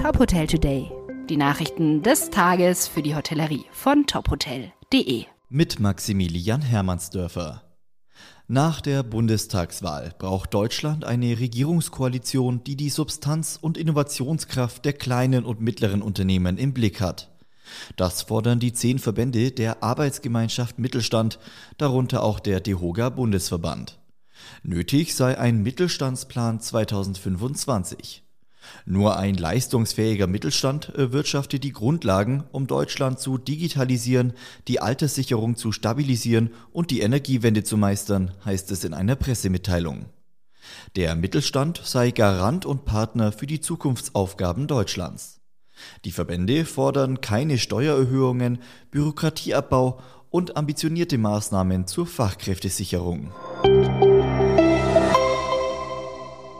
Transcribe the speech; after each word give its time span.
Top 0.00 0.18
Hotel 0.18 0.46
Today. 0.46 0.90
Die 1.28 1.36
Nachrichten 1.36 2.02
des 2.02 2.30
Tages 2.30 2.88
für 2.88 3.02
die 3.02 3.14
Hotellerie 3.14 3.66
von 3.70 4.06
tophotel.de. 4.06 5.26
Mit 5.50 5.78
Maximilian 5.78 6.62
Hermannsdörfer. 6.62 7.64
Nach 8.48 8.80
der 8.80 9.02
Bundestagswahl 9.02 10.14
braucht 10.18 10.54
Deutschland 10.54 11.04
eine 11.04 11.38
Regierungskoalition, 11.38 12.64
die 12.64 12.76
die 12.76 12.88
Substanz 12.88 13.58
und 13.60 13.76
Innovationskraft 13.76 14.86
der 14.86 14.94
kleinen 14.94 15.44
und 15.44 15.60
mittleren 15.60 16.00
Unternehmen 16.00 16.56
im 16.56 16.72
Blick 16.72 17.02
hat. 17.02 17.30
Das 17.96 18.22
fordern 18.22 18.58
die 18.58 18.72
zehn 18.72 18.98
Verbände 18.98 19.50
der 19.50 19.82
Arbeitsgemeinschaft 19.82 20.78
Mittelstand, 20.78 21.38
darunter 21.76 22.22
auch 22.22 22.40
der 22.40 22.60
DEHOGA 22.60 23.10
Bundesverband. 23.10 23.98
Nötig 24.62 25.14
sei 25.14 25.36
ein 25.36 25.62
Mittelstandsplan 25.62 26.58
2025. 26.58 28.24
Nur 28.86 29.16
ein 29.16 29.34
leistungsfähiger 29.34 30.26
Mittelstand 30.26 30.90
erwirtschaftet 30.96 31.64
die 31.64 31.72
Grundlagen, 31.72 32.44
um 32.52 32.66
Deutschland 32.66 33.20
zu 33.20 33.38
digitalisieren, 33.38 34.32
die 34.68 34.80
Alterssicherung 34.80 35.56
zu 35.56 35.72
stabilisieren 35.72 36.50
und 36.72 36.90
die 36.90 37.00
Energiewende 37.00 37.64
zu 37.64 37.76
meistern, 37.76 38.32
heißt 38.44 38.70
es 38.70 38.84
in 38.84 38.94
einer 38.94 39.16
Pressemitteilung. 39.16 40.06
Der 40.96 41.14
Mittelstand 41.14 41.80
sei 41.84 42.10
Garant 42.10 42.66
und 42.66 42.84
Partner 42.84 43.32
für 43.32 43.46
die 43.46 43.60
Zukunftsaufgaben 43.60 44.66
Deutschlands. 44.66 45.40
Die 46.04 46.12
Verbände 46.12 46.64
fordern 46.64 47.20
keine 47.20 47.58
Steuererhöhungen, 47.58 48.58
Bürokratieabbau 48.90 50.00
und 50.30 50.56
ambitionierte 50.56 51.18
Maßnahmen 51.18 51.86
zur 51.86 52.06
Fachkräftesicherung. 52.06 53.32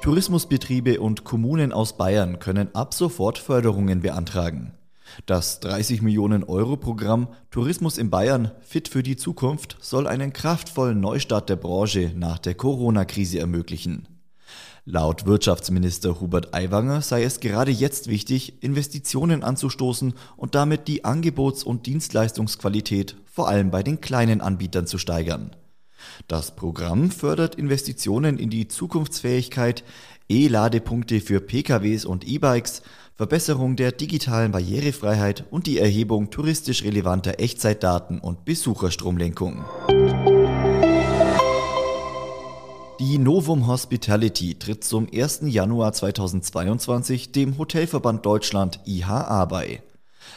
Tourismusbetriebe 0.00 0.98
und 0.98 1.24
Kommunen 1.24 1.72
aus 1.72 1.98
Bayern 1.98 2.38
können 2.38 2.74
ab 2.74 2.94
sofort 2.94 3.36
Förderungen 3.36 4.00
beantragen. 4.00 4.72
Das 5.26 5.60
30 5.60 6.00
Millionen 6.00 6.42
Euro 6.42 6.78
Programm 6.78 7.28
Tourismus 7.50 7.98
in 7.98 8.08
Bayern 8.08 8.50
Fit 8.62 8.88
für 8.88 9.02
die 9.02 9.16
Zukunft 9.16 9.76
soll 9.80 10.06
einen 10.06 10.32
kraftvollen 10.32 11.00
Neustart 11.00 11.50
der 11.50 11.56
Branche 11.56 12.12
nach 12.16 12.38
der 12.38 12.54
Corona-Krise 12.54 13.40
ermöglichen. 13.40 14.08
Laut 14.86 15.26
Wirtschaftsminister 15.26 16.18
Hubert 16.18 16.54
Aiwanger 16.54 17.02
sei 17.02 17.22
es 17.22 17.40
gerade 17.40 17.70
jetzt 17.70 18.08
wichtig, 18.08 18.62
Investitionen 18.62 19.44
anzustoßen 19.44 20.14
und 20.38 20.54
damit 20.54 20.88
die 20.88 21.04
Angebots- 21.04 21.62
und 21.62 21.84
Dienstleistungsqualität 21.84 23.16
vor 23.26 23.48
allem 23.48 23.70
bei 23.70 23.82
den 23.82 24.00
kleinen 24.00 24.40
Anbietern 24.40 24.86
zu 24.86 24.96
steigern. 24.96 25.54
Das 26.28 26.54
Programm 26.54 27.10
fördert 27.10 27.54
Investitionen 27.54 28.38
in 28.38 28.50
die 28.50 28.68
Zukunftsfähigkeit, 28.68 29.84
E-Ladepunkte 30.28 31.20
für 31.20 31.40
PKWs 31.40 32.04
und 32.04 32.26
E-Bikes, 32.26 32.82
Verbesserung 33.16 33.76
der 33.76 33.92
digitalen 33.92 34.52
Barrierefreiheit 34.52 35.44
und 35.50 35.66
die 35.66 35.78
Erhebung 35.78 36.30
touristisch 36.30 36.84
relevanter 36.84 37.38
Echtzeitdaten 37.38 38.18
und 38.18 38.44
Besucherstromlenkung. 38.44 39.64
Die 43.00 43.18
Novum 43.18 43.66
Hospitality 43.66 44.58
tritt 44.58 44.84
zum 44.84 45.06
1. 45.12 45.40
Januar 45.44 45.92
2022 45.92 47.32
dem 47.32 47.58
Hotelverband 47.58 48.24
Deutschland 48.24 48.80
IHA 48.86 49.44
bei. 49.46 49.82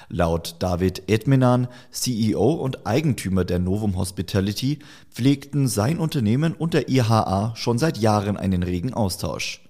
Laut 0.10 0.56
David 0.60 1.04
Edmenan, 1.08 1.68
CEO 1.92 2.54
und 2.54 2.86
Eigentümer 2.86 3.46
der 3.46 3.60
Novum 3.60 3.98
Hospitality, 3.98 4.80
pflegten 5.12 5.68
sein 5.68 6.00
Unternehmen 6.00 6.54
und 6.54 6.74
der 6.74 6.90
IHA 6.90 7.54
schon 7.56 7.78
seit 7.78 7.98
Jahren 7.98 8.38
einen 8.38 8.64
regen 8.64 8.94
Austausch. 8.94 9.62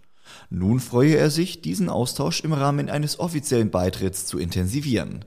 Nun 0.49 0.79
freue 0.79 1.16
er 1.16 1.29
sich, 1.29 1.61
diesen 1.61 1.89
Austausch 1.89 2.41
im 2.41 2.53
Rahmen 2.53 2.89
eines 2.89 3.19
offiziellen 3.19 3.71
Beitritts 3.71 4.25
zu 4.25 4.39
intensivieren. 4.39 5.25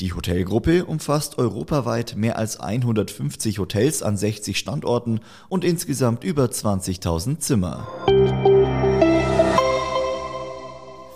Die 0.00 0.12
Hotelgruppe 0.12 0.84
umfasst 0.84 1.38
europaweit 1.38 2.16
mehr 2.16 2.36
als 2.36 2.58
150 2.58 3.58
Hotels 3.58 4.02
an 4.02 4.16
60 4.16 4.58
Standorten 4.58 5.20
und 5.48 5.64
insgesamt 5.64 6.24
über 6.24 6.46
20.000 6.46 7.38
Zimmer. 7.38 7.86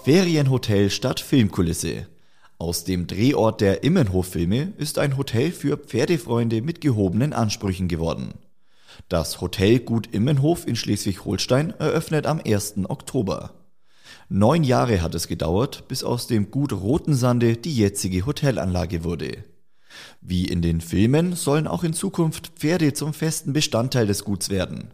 Ferienhotel 0.05 0.91
statt 0.91 1.19
Filmkulisse. 1.19 2.07
Aus 2.59 2.85
dem 2.85 3.07
Drehort 3.07 3.61
der 3.61 3.85
Immenhof-Filme 3.85 4.73
ist 4.79 4.99
ein 4.99 5.19
Hotel 5.19 5.53
für 5.53 5.77
Pferdefreunde 5.77 6.63
mit 6.63 6.81
gehobenen 6.81 7.35
Ansprüchen 7.35 7.87
geworden. 7.87 8.33
Das 9.11 9.43
Hotel 9.43 9.81
Gut 9.81 10.09
Immenhof 10.15 10.67
in 10.67 10.75
Schleswig-Holstein 10.75 11.75
eröffnet 11.79 12.27
am 12.27 12.41
1. 12.43 12.77
Oktober. 12.89 13.53
Neun 14.31 14.65
Jahre 14.65 15.03
hat 15.03 15.15
es 15.15 15.29
gedauert, 15.29 15.87
bis 15.89 16.03
aus 16.03 16.29
dem 16.29 16.51
Gut 16.51 16.73
Rotensande 16.73 17.59
die 17.59 17.77
jetzige 17.77 18.25
Hotelanlage 18.25 19.05
wurde. 19.05 19.45
Wie 20.23 20.47
in 20.47 20.63
den 20.63 20.81
Filmen 20.81 21.35
sollen 21.35 21.67
auch 21.67 21.85
in 21.85 21.93
Zukunft 21.93 22.53
Pferde 22.57 22.95
zum 22.95 23.13
festen 23.13 23.53
Bestandteil 23.53 24.07
des 24.07 24.25
Guts 24.25 24.49
werden. 24.49 24.93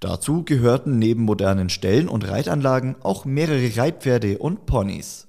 Dazu 0.00 0.42
gehörten 0.42 0.98
neben 0.98 1.22
modernen 1.22 1.68
Ställen 1.68 2.08
und 2.08 2.26
Reitanlagen 2.26 2.96
auch 3.02 3.26
mehrere 3.26 3.76
Reitpferde 3.76 4.38
und 4.38 4.64
Ponys. 4.64 5.28